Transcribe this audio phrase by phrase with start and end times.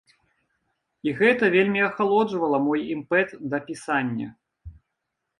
[1.09, 4.27] І гэта вельмі ахалоджвала мой імпэт да пісання.